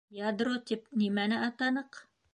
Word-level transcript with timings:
—Ядро 0.27 0.55
тип 0.71 0.89
нимәне 1.03 1.39
атаныҡ? 1.49 2.05